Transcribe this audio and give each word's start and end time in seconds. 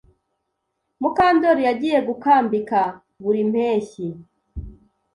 Mukandori 1.01 1.61
yagiye 1.67 1.99
gukambika 2.07 2.79
buri 3.23 3.41
mpeshyi. 3.51 4.07